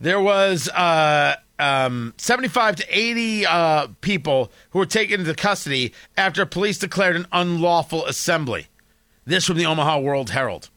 There 0.00 0.20
was 0.20 0.68
uh, 0.70 1.36
um, 1.58 2.14
75 2.16 2.76
to 2.76 2.86
80 2.90 3.46
uh, 3.46 3.86
people 4.00 4.50
who 4.70 4.80
were 4.80 4.86
taken 4.86 5.20
into 5.20 5.34
custody 5.34 5.94
after 6.16 6.44
police 6.44 6.78
declared 6.78 7.14
an 7.14 7.26
unlawful 7.30 8.04
assembly. 8.06 8.66
This 9.24 9.46
from 9.46 9.56
the 9.56 9.66
Omaha 9.66 10.00
World 10.00 10.30
Herald. 10.30 10.68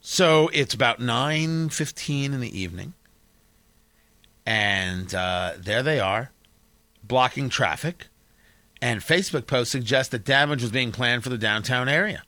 So 0.00 0.48
it's 0.52 0.72
about 0.72 1.00
9:15 1.00 2.26
in 2.26 2.40
the 2.40 2.58
evening. 2.58 2.94
And 4.46 5.12
uh, 5.12 5.54
there 5.58 5.82
they 5.82 5.98
are, 5.98 6.30
blocking 7.02 7.48
traffic. 7.48 8.06
And 8.80 9.00
Facebook 9.00 9.48
posts 9.48 9.72
suggest 9.72 10.12
that 10.12 10.24
damage 10.24 10.62
was 10.62 10.70
being 10.70 10.92
planned 10.92 11.24
for 11.24 11.30
the 11.30 11.38
downtown 11.38 11.88
area. 11.88 12.22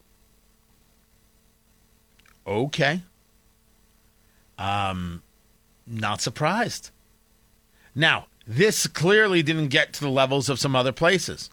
Okay. 2.48 3.02
Um, 4.58 5.22
not 5.86 6.22
surprised. 6.22 6.90
Now, 7.94 8.26
this 8.46 8.86
clearly 8.86 9.42
didn't 9.42 9.68
get 9.68 9.92
to 9.94 10.00
the 10.00 10.10
levels 10.10 10.48
of 10.48 10.58
some 10.58 10.74
other 10.74 10.92
places. 10.92 11.50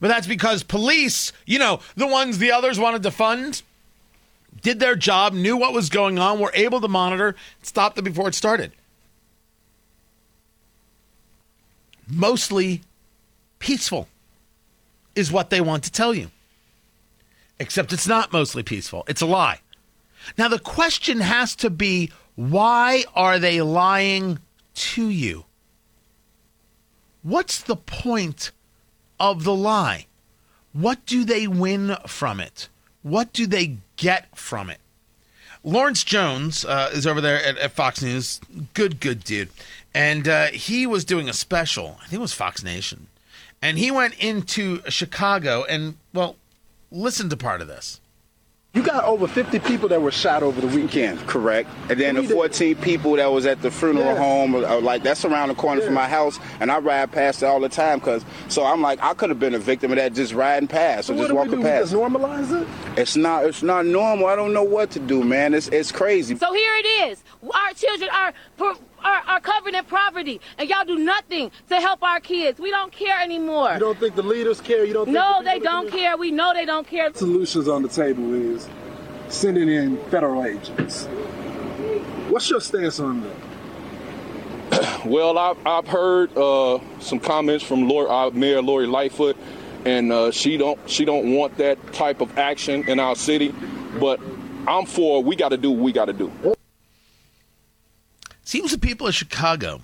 But 0.00 0.08
that's 0.08 0.26
because 0.26 0.62
police, 0.62 1.32
you 1.46 1.58
know, 1.58 1.80
the 1.94 2.06
ones 2.06 2.38
the 2.38 2.50
others 2.50 2.78
wanted 2.78 3.02
to 3.02 3.10
fund, 3.10 3.62
did 4.62 4.80
their 4.80 4.96
job, 4.96 5.34
knew 5.34 5.56
what 5.56 5.74
was 5.74 5.90
going 5.90 6.18
on, 6.18 6.40
were 6.40 6.50
able 6.54 6.80
to 6.80 6.88
monitor, 6.88 7.36
stopped 7.62 7.98
it 7.98 8.02
before 8.02 8.28
it 8.28 8.34
started. 8.34 8.72
Mostly 12.08 12.80
peaceful 13.58 14.08
is 15.14 15.30
what 15.30 15.50
they 15.50 15.60
want 15.60 15.84
to 15.84 15.92
tell 15.92 16.14
you. 16.14 16.30
Except 17.60 17.92
it's 17.92 18.08
not 18.08 18.32
mostly 18.32 18.62
peaceful, 18.62 19.04
it's 19.06 19.20
a 19.20 19.26
lie. 19.26 19.60
Now, 20.38 20.48
the 20.48 20.58
question 20.58 21.20
has 21.20 21.54
to 21.56 21.70
be 21.70 22.10
why 22.34 23.04
are 23.14 23.38
they 23.38 23.60
lying 23.60 24.38
to 24.74 25.08
you? 25.08 25.44
What's 27.22 27.62
the 27.62 27.76
point 27.76 28.50
of 29.20 29.44
the 29.44 29.54
lie? 29.54 30.06
What 30.72 31.04
do 31.06 31.24
they 31.24 31.46
win 31.46 31.96
from 32.06 32.40
it? 32.40 32.68
What 33.02 33.32
do 33.32 33.46
they 33.46 33.78
get 33.96 34.36
from 34.36 34.70
it? 34.70 34.78
Lawrence 35.64 36.02
Jones 36.02 36.64
uh, 36.64 36.90
is 36.92 37.06
over 37.06 37.20
there 37.20 37.42
at, 37.44 37.56
at, 37.58 37.72
Fox 37.72 38.02
News. 38.02 38.40
Good, 38.74 38.98
good 38.98 39.22
dude. 39.22 39.50
And 39.94 40.26
uh, 40.26 40.46
he 40.46 40.86
was 40.86 41.04
doing 41.04 41.28
a 41.28 41.32
special, 41.32 41.98
I 42.00 42.06
think 42.06 42.14
it 42.14 42.20
was 42.20 42.32
Fox 42.32 42.64
Nation. 42.64 43.06
And 43.60 43.78
he 43.78 43.90
went 43.92 44.14
into 44.18 44.82
Chicago 44.90 45.64
and, 45.64 45.96
well, 46.12 46.36
listen 46.90 47.28
to 47.28 47.36
part 47.36 47.60
of 47.60 47.68
this. 47.68 48.00
You 48.74 48.82
got 48.82 49.04
over 49.04 49.28
50 49.28 49.58
people 49.58 49.90
that 49.90 50.00
were 50.00 50.10
shot 50.10 50.42
over 50.42 50.58
the 50.58 50.66
weekend. 50.66 51.18
Correct. 51.26 51.68
And 51.90 52.00
then 52.00 52.14
the 52.14 52.22
14 52.22 52.74
people 52.76 53.16
that 53.16 53.30
was 53.30 53.44
at 53.44 53.60
the 53.60 53.70
funeral 53.70 54.06
yeah. 54.06 54.16
home, 54.16 54.54
uh, 54.54 54.80
like 54.80 55.02
that's 55.02 55.26
around 55.26 55.48
the 55.48 55.54
corner 55.54 55.80
yeah. 55.80 55.88
from 55.88 55.94
my 55.94 56.08
house, 56.08 56.38
and 56.58 56.72
I 56.72 56.78
ride 56.78 57.12
past 57.12 57.42
it 57.42 57.46
all 57.46 57.60
the 57.60 57.68
time. 57.68 58.00
Cause 58.00 58.24
so 58.48 58.64
I'm 58.64 58.80
like, 58.80 58.98
I 59.02 59.12
could 59.12 59.28
have 59.28 59.38
been 59.38 59.54
a 59.54 59.58
victim 59.58 59.90
of 59.92 59.98
that 59.98 60.14
just 60.14 60.32
riding 60.32 60.68
past 60.68 61.08
so 61.08 61.14
or 61.14 61.18
just 61.18 61.34
walking 61.34 61.60
past. 61.60 61.92
We 61.92 62.00
just 62.00 62.12
normalize 62.12 62.62
it. 62.62 62.98
It's 62.98 63.14
not. 63.14 63.44
It's 63.44 63.62
not 63.62 63.84
normal. 63.84 64.26
I 64.26 64.36
don't 64.36 64.54
know 64.54 64.64
what 64.64 64.90
to 64.92 65.00
do, 65.00 65.22
man. 65.22 65.52
It's 65.52 65.68
it's 65.68 65.92
crazy. 65.92 66.34
So 66.36 66.54
here 66.54 66.74
it 66.76 67.10
is. 67.10 67.22
Our 67.42 67.74
children 67.74 68.08
are. 68.10 68.32
Per- 68.56 68.76
are, 69.04 69.22
are 69.26 69.40
covered 69.40 69.74
in 69.74 69.84
poverty, 69.84 70.40
and 70.58 70.68
y'all 70.68 70.84
do 70.84 70.98
nothing 70.98 71.50
to 71.68 71.76
help 71.80 72.02
our 72.02 72.20
kids. 72.20 72.58
We 72.60 72.70
don't 72.70 72.92
care 72.92 73.20
anymore. 73.20 73.72
You 73.74 73.80
don't 73.80 73.98
think 73.98 74.14
the 74.14 74.22
leaders 74.22 74.60
care? 74.60 74.84
You 74.84 74.92
don't? 74.92 75.08
no, 75.08 75.38
the 75.38 75.44
they 75.44 75.58
don't 75.58 75.90
care. 75.90 76.16
We 76.16 76.30
know 76.30 76.52
they 76.54 76.64
don't 76.64 76.86
care. 76.86 77.12
Solutions 77.14 77.68
on 77.68 77.82
the 77.82 77.88
table 77.88 78.34
is 78.34 78.68
sending 79.28 79.68
in 79.68 79.96
federal 80.04 80.44
agents. 80.44 81.06
What's 82.28 82.48
your 82.50 82.60
stance 82.60 83.00
on 83.00 83.22
that? 83.22 83.36
well, 85.04 85.36
I've, 85.38 85.66
I've 85.66 85.86
heard 85.86 86.36
uh, 86.36 86.78
some 87.00 87.18
comments 87.18 87.64
from 87.64 87.88
Lord, 87.88 88.08
uh, 88.08 88.30
Mayor 88.30 88.62
Lori 88.62 88.86
Lightfoot, 88.86 89.36
and 89.84 90.12
uh, 90.12 90.30
she 90.30 90.56
don't 90.56 90.78
she 90.88 91.04
don't 91.04 91.34
want 91.34 91.56
that 91.58 91.92
type 91.92 92.20
of 92.20 92.38
action 92.38 92.88
in 92.88 93.00
our 93.00 93.16
city. 93.16 93.54
But 93.98 94.20
I'm 94.66 94.86
for. 94.86 95.22
We 95.22 95.36
got 95.36 95.50
to 95.50 95.56
do 95.56 95.70
what 95.70 95.80
we 95.80 95.92
got 95.92 96.06
to 96.06 96.12
do. 96.12 96.32
Seems 98.52 98.70
the 98.70 98.76
people 98.76 99.06
of 99.06 99.14
Chicago 99.14 99.80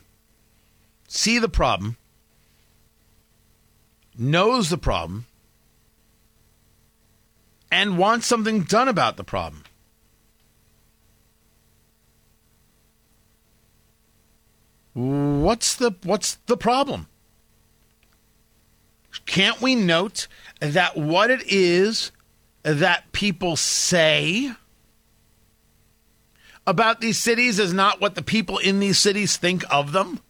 see 1.08 1.38
the 1.38 1.48
problem, 1.48 1.96
knows 4.18 4.68
the 4.68 4.76
problem, 4.76 5.24
and 7.72 7.96
wants 7.96 8.26
something 8.26 8.64
done 8.64 8.86
about 8.86 9.16
the 9.16 9.24
problem. 9.24 9.64
What's 14.92 15.74
the 15.74 15.92
what's 16.02 16.34
the 16.44 16.58
problem? 16.58 17.06
Can't 19.24 19.62
we 19.62 19.76
note 19.76 20.28
that 20.60 20.94
what 20.94 21.30
it 21.30 21.42
is 21.46 22.12
that 22.64 23.12
people 23.12 23.56
say 23.56 24.52
about 26.68 27.00
these 27.00 27.18
cities 27.18 27.58
is 27.58 27.72
not 27.72 27.98
what 27.98 28.14
the 28.14 28.22
people 28.22 28.58
in 28.58 28.78
these 28.78 28.98
cities 28.98 29.38
think 29.38 29.64
of 29.70 29.92
them? 29.92 30.20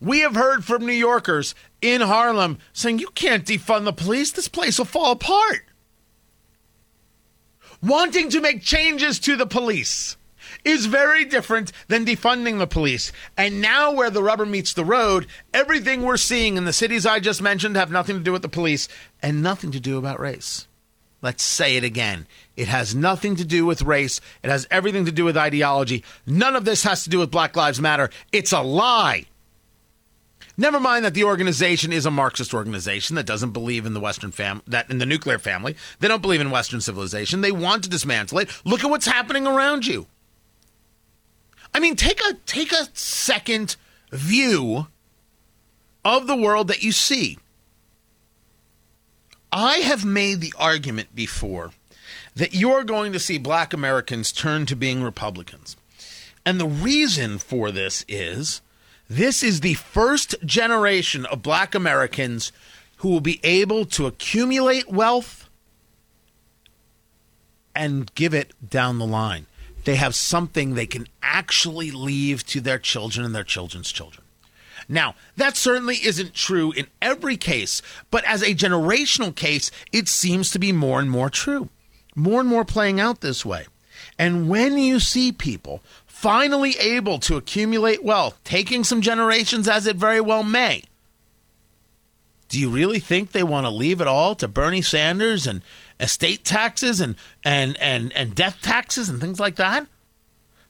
We 0.00 0.20
have 0.20 0.36
heard 0.36 0.64
from 0.64 0.86
New 0.86 0.92
Yorkers 0.92 1.56
in 1.82 2.00
Harlem 2.00 2.58
saying, 2.72 3.00
you 3.00 3.08
can't 3.08 3.44
defund 3.44 3.84
the 3.84 3.92
police. 3.92 4.30
This 4.30 4.46
place 4.46 4.78
will 4.78 4.84
fall 4.84 5.10
apart. 5.10 5.64
Wanting 7.82 8.28
to 8.30 8.40
make 8.40 8.62
changes 8.62 9.18
to 9.20 9.34
the 9.34 9.46
police 9.46 10.16
is 10.64 10.86
very 10.86 11.24
different 11.24 11.72
than 11.88 12.06
defunding 12.06 12.58
the 12.58 12.66
police. 12.68 13.10
And 13.36 13.60
now, 13.60 13.90
where 13.92 14.10
the 14.10 14.22
rubber 14.22 14.46
meets 14.46 14.72
the 14.72 14.84
road, 14.84 15.26
everything 15.52 16.02
we're 16.02 16.16
seeing 16.16 16.56
in 16.56 16.64
the 16.64 16.72
cities 16.72 17.04
I 17.04 17.18
just 17.18 17.42
mentioned 17.42 17.74
have 17.74 17.90
nothing 17.90 18.16
to 18.16 18.22
do 18.22 18.32
with 18.32 18.42
the 18.42 18.48
police 18.48 18.88
and 19.20 19.42
nothing 19.42 19.72
to 19.72 19.80
do 19.80 19.98
about 19.98 20.20
race. 20.20 20.68
Let's 21.24 21.42
say 21.42 21.78
it 21.78 21.84
again. 21.84 22.26
It 22.54 22.68
has 22.68 22.94
nothing 22.94 23.34
to 23.36 23.46
do 23.46 23.64
with 23.64 23.80
race. 23.80 24.20
It 24.42 24.50
has 24.50 24.68
everything 24.70 25.06
to 25.06 25.10
do 25.10 25.24
with 25.24 25.38
ideology. 25.38 26.04
None 26.26 26.54
of 26.54 26.66
this 26.66 26.82
has 26.82 27.02
to 27.04 27.08
do 27.08 27.18
with 27.18 27.30
Black 27.30 27.56
Lives 27.56 27.80
Matter. 27.80 28.10
It's 28.30 28.52
a 28.52 28.60
lie. 28.60 29.24
Never 30.58 30.78
mind 30.78 31.02
that 31.02 31.14
the 31.14 31.24
organization 31.24 31.94
is 31.94 32.04
a 32.04 32.10
Marxist 32.10 32.52
organization 32.52 33.16
that 33.16 33.24
doesn't 33.24 33.52
believe 33.52 33.86
in 33.86 33.94
the 33.94 34.00
Western 34.00 34.32
fam 34.32 34.60
that 34.66 34.90
in 34.90 34.98
the 34.98 35.06
nuclear 35.06 35.38
family. 35.38 35.76
They 35.98 36.08
don't 36.08 36.20
believe 36.20 36.42
in 36.42 36.50
Western 36.50 36.82
civilization. 36.82 37.40
They 37.40 37.50
want 37.50 37.84
to 37.84 37.88
dismantle 37.88 38.40
it. 38.40 38.50
Look 38.66 38.84
at 38.84 38.90
what's 38.90 39.06
happening 39.06 39.46
around 39.46 39.86
you. 39.86 40.06
I 41.72 41.80
mean, 41.80 41.96
take 41.96 42.20
a 42.20 42.34
take 42.44 42.70
a 42.70 42.88
second 42.92 43.76
view 44.10 44.88
of 46.04 46.26
the 46.26 46.36
world 46.36 46.68
that 46.68 46.82
you 46.82 46.92
see. 46.92 47.38
I 49.56 49.78
have 49.78 50.04
made 50.04 50.40
the 50.40 50.52
argument 50.58 51.14
before 51.14 51.70
that 52.34 52.54
you're 52.54 52.82
going 52.82 53.12
to 53.12 53.20
see 53.20 53.38
black 53.38 53.72
Americans 53.72 54.32
turn 54.32 54.66
to 54.66 54.74
being 54.74 55.00
Republicans. 55.00 55.76
And 56.44 56.58
the 56.58 56.66
reason 56.66 57.38
for 57.38 57.70
this 57.70 58.04
is 58.08 58.62
this 59.08 59.44
is 59.44 59.60
the 59.60 59.74
first 59.74 60.34
generation 60.44 61.24
of 61.26 61.40
black 61.40 61.72
Americans 61.76 62.50
who 62.96 63.10
will 63.10 63.20
be 63.20 63.38
able 63.44 63.84
to 63.84 64.06
accumulate 64.06 64.90
wealth 64.90 65.48
and 67.76 68.12
give 68.16 68.34
it 68.34 68.54
down 68.68 68.98
the 68.98 69.06
line. 69.06 69.46
They 69.84 69.94
have 69.94 70.16
something 70.16 70.74
they 70.74 70.86
can 70.86 71.06
actually 71.22 71.92
leave 71.92 72.44
to 72.46 72.60
their 72.60 72.80
children 72.80 73.24
and 73.24 73.34
their 73.34 73.44
children's 73.44 73.92
children. 73.92 74.23
Now, 74.88 75.14
that 75.36 75.56
certainly 75.56 75.96
isn't 75.96 76.34
true 76.34 76.72
in 76.72 76.86
every 77.00 77.36
case, 77.36 77.82
but 78.10 78.24
as 78.24 78.42
a 78.42 78.54
generational 78.54 79.34
case, 79.34 79.70
it 79.92 80.08
seems 80.08 80.50
to 80.50 80.58
be 80.58 80.72
more 80.72 81.00
and 81.00 81.10
more 81.10 81.30
true. 81.30 81.68
More 82.14 82.40
and 82.40 82.48
more 82.48 82.64
playing 82.64 83.00
out 83.00 83.20
this 83.20 83.44
way. 83.44 83.66
And 84.18 84.48
when 84.48 84.78
you 84.78 85.00
see 85.00 85.32
people 85.32 85.82
finally 86.06 86.76
able 86.78 87.18
to 87.18 87.36
accumulate 87.36 88.02
wealth, 88.02 88.38
taking 88.44 88.84
some 88.84 89.02
generations 89.02 89.68
as 89.68 89.86
it 89.86 89.96
very 89.96 90.20
well 90.20 90.42
may. 90.42 90.82
Do 92.48 92.58
you 92.60 92.70
really 92.70 93.00
think 93.00 93.32
they 93.32 93.42
want 93.42 93.66
to 93.66 93.70
leave 93.70 94.00
it 94.00 94.06
all 94.06 94.34
to 94.36 94.48
Bernie 94.48 94.80
Sanders 94.80 95.46
and 95.46 95.60
estate 95.98 96.44
taxes 96.44 97.00
and, 97.00 97.16
and, 97.44 97.76
and, 97.78 98.12
and 98.12 98.34
death 98.34 98.58
taxes 98.62 99.08
and 99.08 99.20
things 99.20 99.40
like 99.40 99.56
that? 99.56 99.86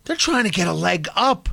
They're 0.05 0.17
trying 0.17 0.45
to 0.45 0.51
get 0.51 0.67
a 0.67 0.73
leg 0.73 1.09
up 1.15 1.51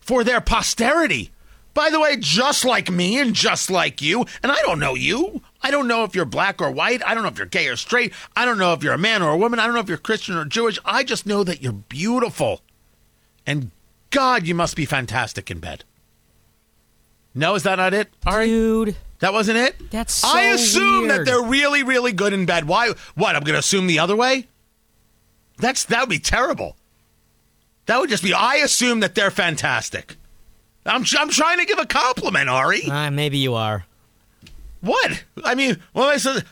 for 0.00 0.24
their 0.24 0.40
posterity. 0.40 1.30
By 1.76 1.90
the 1.90 2.00
way, 2.00 2.16
just 2.16 2.64
like 2.64 2.90
me 2.90 3.20
and 3.20 3.34
just 3.34 3.70
like 3.70 4.00
you, 4.00 4.24
and 4.42 4.50
I 4.50 4.56
don't 4.62 4.80
know 4.80 4.94
you. 4.94 5.42
I 5.60 5.70
don't 5.70 5.86
know 5.86 6.04
if 6.04 6.14
you're 6.14 6.24
black 6.24 6.62
or 6.62 6.70
white. 6.70 7.02
I 7.06 7.12
don't 7.12 7.22
know 7.22 7.28
if 7.28 7.36
you're 7.36 7.46
gay 7.46 7.68
or 7.68 7.76
straight. 7.76 8.14
I 8.34 8.46
don't 8.46 8.56
know 8.56 8.72
if 8.72 8.82
you're 8.82 8.94
a 8.94 8.98
man 8.98 9.20
or 9.20 9.28
a 9.28 9.36
woman. 9.36 9.58
I 9.60 9.66
don't 9.66 9.74
know 9.74 9.82
if 9.82 9.88
you're 9.90 9.98
Christian 9.98 10.38
or 10.38 10.46
Jewish. 10.46 10.78
I 10.86 11.04
just 11.04 11.26
know 11.26 11.44
that 11.44 11.60
you're 11.60 11.74
beautiful. 11.74 12.62
And 13.46 13.72
God, 14.08 14.46
you 14.46 14.54
must 14.54 14.74
be 14.74 14.86
fantastic 14.86 15.50
in 15.50 15.60
bed. 15.60 15.84
No, 17.34 17.54
is 17.54 17.64
that 17.64 17.76
not 17.76 17.92
it? 17.92 18.08
Ari? 18.24 18.46
Dude. 18.46 18.96
That 19.18 19.34
wasn't 19.34 19.58
it? 19.58 19.90
That's 19.90 20.14
so 20.14 20.28
I 20.28 20.44
assume 20.44 21.08
weird. 21.08 21.10
that 21.10 21.26
they're 21.26 21.42
really, 21.42 21.82
really 21.82 22.12
good 22.12 22.32
in 22.32 22.46
bed. 22.46 22.66
Why? 22.66 22.92
What? 23.16 23.36
I'm 23.36 23.44
going 23.44 23.52
to 23.52 23.58
assume 23.58 23.86
the 23.86 23.98
other 23.98 24.16
way? 24.16 24.48
That's 25.58 25.84
that 25.84 26.00
would 26.00 26.08
be 26.08 26.20
terrible. 26.20 26.74
That 27.84 28.00
would 28.00 28.08
just 28.08 28.22
be. 28.22 28.32
I 28.32 28.54
assume 28.64 29.00
that 29.00 29.14
they're 29.14 29.30
fantastic. 29.30 30.16
I'm 30.86 31.04
I'm 31.18 31.30
trying 31.30 31.58
to 31.58 31.66
give 31.66 31.78
a 31.78 31.86
compliment, 31.86 32.48
Ari. 32.48 32.84
Uh, 32.84 33.10
maybe 33.10 33.38
you 33.38 33.54
are. 33.54 33.84
What? 34.80 35.24
I 35.44 35.54
mean, 35.54 35.78
well, 35.94 36.08
I 36.08 36.16
said 36.18 36.44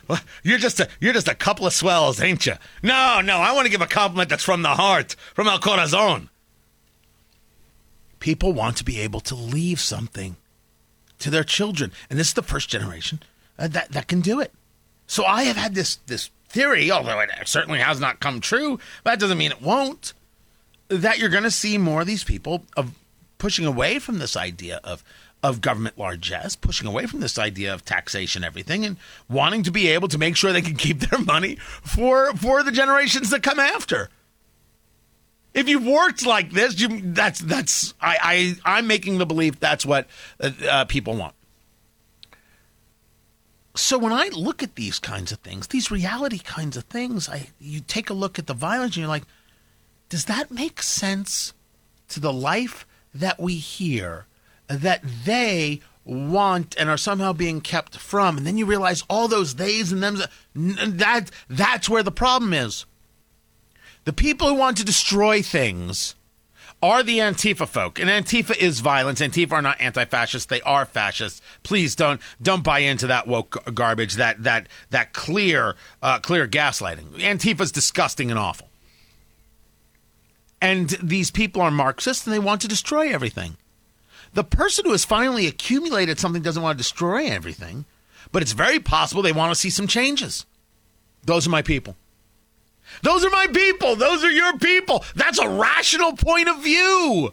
you're 0.43 0.57
just 0.57 0.79
a 0.79 0.89
you're 0.99 1.13
just 1.13 1.27
a 1.27 1.35
couple 1.35 1.65
of 1.65 1.73
swells, 1.73 2.21
ain't 2.21 2.45
you? 2.45 2.55
No, 2.83 3.21
no. 3.21 3.37
I 3.37 3.53
want 3.53 3.65
to 3.65 3.71
give 3.71 3.81
a 3.81 3.87
compliment 3.87 4.29
that's 4.29 4.43
from 4.43 4.61
the 4.61 4.69
heart, 4.69 5.15
from 5.33 5.47
el 5.47 5.59
corazon 5.59 6.29
People 8.19 8.53
want 8.53 8.77
to 8.77 8.83
be 8.83 8.99
able 9.01 9.19
to 9.21 9.35
leave 9.35 9.79
something 9.79 10.35
to 11.19 11.29
their 11.29 11.43
children, 11.43 11.91
and 12.09 12.17
this 12.19 12.29
is 12.29 12.33
the 12.33 12.41
first 12.41 12.69
generation 12.69 13.21
uh, 13.59 13.67
that 13.67 13.91
that 13.91 14.07
can 14.07 14.21
do 14.21 14.39
it. 14.39 14.51
So 15.05 15.25
I 15.25 15.43
have 15.43 15.57
had 15.57 15.75
this 15.75 15.97
this 16.07 16.31
theory, 16.49 16.89
although 16.91 17.19
it 17.19 17.29
certainly 17.45 17.79
has 17.79 17.99
not 17.99 18.19
come 18.19 18.41
true. 18.41 18.79
But 19.03 19.11
that 19.11 19.19
doesn't 19.19 19.37
mean 19.37 19.51
it 19.51 19.61
won't. 19.61 20.13
That 20.87 21.19
you're 21.19 21.29
going 21.29 21.43
to 21.43 21.51
see 21.51 21.77
more 21.77 22.01
of 22.01 22.07
these 22.07 22.23
people 22.23 22.63
of 22.75 22.91
pushing 23.37 23.65
away 23.65 23.99
from 23.99 24.19
this 24.19 24.35
idea 24.35 24.79
of 24.83 25.03
of 25.43 25.61
government 25.61 25.97
largesse, 25.97 26.55
pushing 26.55 26.87
away 26.87 27.05
from 27.05 27.19
this 27.19 27.37
idea 27.37 27.71
of 27.71 27.85
taxation, 27.85 28.43
everything, 28.43 28.83
and 28.83 28.97
wanting 29.29 29.61
to 29.61 29.71
be 29.71 29.89
able 29.89 30.07
to 30.07 30.17
make 30.17 30.35
sure 30.35 30.51
they 30.51 30.61
can 30.61 30.75
keep 30.75 30.99
their 31.09 31.19
money 31.19 31.55
for 31.55 32.33
for 32.33 32.63
the 32.63 32.71
generations 32.71 33.29
that 33.29 33.43
come 33.43 33.59
after. 33.59 34.09
If 35.53 35.69
you've 35.69 35.85
worked 35.85 36.25
like 36.25 36.51
this, 36.51 36.79
you, 36.79 36.99
that's 37.13 37.39
that's 37.39 37.93
I, 38.01 38.57
I 38.65 38.77
I'm 38.77 38.87
making 38.87 39.19
the 39.19 39.25
belief 39.25 39.59
that's 39.59 39.85
what 39.85 40.07
uh, 40.39 40.51
uh, 40.69 40.85
people 40.85 41.15
want. 41.15 41.33
So 43.75 43.97
when 43.97 44.13
I 44.13 44.29
look 44.29 44.63
at 44.63 44.75
these 44.75 44.99
kinds 44.99 45.31
of 45.31 45.39
things, 45.39 45.67
these 45.67 45.91
reality 45.91 46.39
kinds 46.39 46.75
of 46.75 46.85
things, 46.85 47.29
I 47.29 47.49
you 47.59 47.81
take 47.81 48.09
a 48.09 48.13
look 48.13 48.39
at 48.39 48.47
the 48.47 48.53
violence 48.53 48.95
and 48.95 49.01
you're 49.01 49.07
like, 49.07 49.25
does 50.09 50.25
that 50.25 50.49
make 50.49 50.81
sense 50.81 51.53
to 52.09 52.19
the 52.19 52.33
life 52.33 52.85
that 53.15 53.39
we 53.39 53.55
hear 53.55 54.25
that 54.67 55.01
they 55.25 55.81
want 56.03 56.75
and 56.77 56.89
are 56.89 56.97
somehow 56.97 57.33
being 57.33 57.61
kept 57.61 57.97
from? 57.97 58.37
And 58.37 58.45
then 58.45 58.57
you 58.57 58.65
realize 58.65 59.03
all 59.09 59.27
those 59.27 59.53
theys 59.53 59.91
and 59.91 60.03
them 60.03 60.17
that 60.53 61.31
that's 61.49 61.89
where 61.89 62.03
the 62.03 62.11
problem 62.11 62.53
is. 62.53 62.85
The 64.03 64.13
people 64.13 64.47
who 64.47 64.53
want 64.53 64.77
to 64.77 64.85
destroy 64.85 65.41
things 65.41 66.15
are 66.83 67.01
the 67.01 67.17
Antifa 67.17 67.67
folk, 67.67 67.99
and 67.99 68.09
Antifa 68.09 68.55
is 68.55 68.79
violence. 68.79 69.19
Antifa 69.19 69.53
are 69.53 69.61
not 69.61 69.81
anti-fascists; 69.81 70.45
they 70.45 70.61
are 70.61 70.85
fascists. 70.85 71.41
Please 71.63 71.95
don't 71.95 72.21
don't 72.39 72.63
buy 72.63 72.79
into 72.79 73.07
that 73.07 73.27
woke 73.27 73.57
garbage, 73.73 74.15
that 74.15 74.43
that 74.43 74.67
that 74.91 75.13
clear 75.13 75.75
uh, 76.03 76.19
clear 76.19 76.47
gaslighting. 76.47 77.13
Antifa 77.19 77.61
is 77.61 77.71
disgusting 77.71 78.29
and 78.29 78.39
awful, 78.39 78.69
and 80.65 80.89
these 81.03 81.29
people 81.29 81.61
are 81.61 81.69
Marxists, 81.69 82.25
and 82.25 82.33
they 82.33 82.39
want 82.39 82.61
to 82.61 82.67
destroy 82.67 83.13
everything. 83.13 83.55
The 84.33 84.43
person 84.43 84.83
who 84.83 84.93
has 84.93 85.05
finally 85.05 85.45
accumulated 85.45 86.19
something 86.19 86.41
doesn't 86.41 86.63
want 86.63 86.75
to 86.75 86.83
destroy 86.83 87.27
everything, 87.27 87.85
but 88.31 88.41
it's 88.41 88.53
very 88.53 88.79
possible 88.79 89.21
they 89.21 89.31
want 89.31 89.53
to 89.53 89.59
see 89.59 89.69
some 89.69 89.85
changes. 89.85 90.47
Those 91.23 91.45
are 91.45 91.51
my 91.51 91.61
people. 91.61 91.95
Those 93.03 93.23
are 93.23 93.29
my 93.29 93.45
people. 93.45 93.95
Those 93.95 94.23
are 94.23 94.31
your 94.31 94.57
people. 94.57 95.05
That's 95.15 95.37
a 95.37 95.47
rational 95.47 96.13
point 96.13 96.49
of 96.49 96.63
view. 96.63 97.31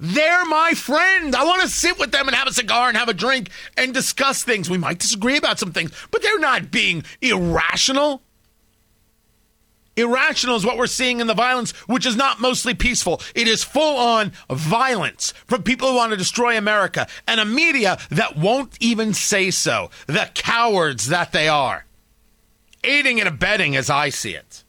They're 0.00 0.44
my 0.46 0.72
friend. 0.74 1.34
I 1.34 1.44
want 1.44 1.62
to 1.62 1.68
sit 1.68 1.96
with 1.96 2.10
them 2.10 2.26
and 2.26 2.36
have 2.36 2.48
a 2.48 2.52
cigar 2.52 2.88
and 2.88 2.96
have 2.96 3.08
a 3.08 3.14
drink 3.14 3.50
and 3.76 3.94
discuss 3.94 4.42
things. 4.42 4.68
We 4.68 4.78
might 4.78 4.98
disagree 4.98 5.36
about 5.36 5.60
some 5.60 5.72
things, 5.72 5.92
but 6.10 6.22
they're 6.22 6.40
not 6.40 6.72
being 6.72 7.04
irrational. 7.22 8.20
Irrational 9.96 10.56
is 10.56 10.66
what 10.66 10.76
we're 10.76 10.86
seeing 10.86 11.20
in 11.20 11.26
the 11.26 11.34
violence, 11.34 11.72
which 11.86 12.04
is 12.04 12.16
not 12.16 12.40
mostly 12.40 12.74
peaceful. 12.74 13.20
It 13.34 13.48
is 13.48 13.64
full 13.64 13.96
on 13.96 14.32
violence 14.50 15.32
from 15.46 15.62
people 15.62 15.88
who 15.88 15.96
want 15.96 16.10
to 16.10 16.18
destroy 16.18 16.58
America 16.58 17.06
and 17.26 17.40
a 17.40 17.46
media 17.46 17.98
that 18.10 18.36
won't 18.36 18.76
even 18.78 19.14
say 19.14 19.50
so. 19.50 19.90
The 20.06 20.30
cowards 20.34 21.08
that 21.08 21.32
they 21.32 21.48
are 21.48 21.86
aiding 22.84 23.20
and 23.20 23.28
abetting 23.28 23.74
as 23.74 23.90
I 23.90 24.10
see 24.10 24.34
it. 24.34 24.64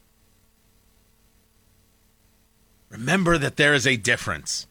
Remember 2.89 3.37
that 3.37 3.57
there 3.57 3.73
is 3.73 3.85
a 3.85 3.97
difference. 3.97 4.65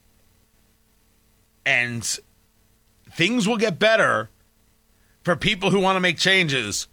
And 1.65 2.19
things 3.13 3.47
will 3.47 3.57
get 3.57 3.79
better 3.79 4.31
for 5.23 5.37
people 5.37 5.71
who 5.71 5.81
want 5.81 5.97
to 5.97 6.01
make 6.01 6.19
changes 6.19 6.89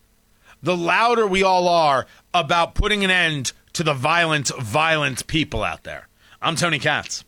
the 0.64 0.78
louder 0.78 1.28
we 1.28 1.44
all 1.44 1.68
are 1.68 2.08
about 2.34 2.76
putting 2.76 3.04
an 3.04 3.12
end 3.12 3.52
to 3.74 3.84
the 3.84 3.94
violent, 3.94 4.52
violent 4.60 5.28
people 5.28 5.64
out 5.64 5.84
there. 5.84 6.08
I'm 6.42 6.56
Tony 6.56 6.80
Katz. 6.80 7.24